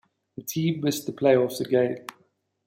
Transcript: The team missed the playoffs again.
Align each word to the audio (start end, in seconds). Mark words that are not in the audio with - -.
The 0.35 0.41
team 0.41 0.81
missed 0.81 1.05
the 1.05 1.11
playoffs 1.11 1.61
again. 1.61 2.07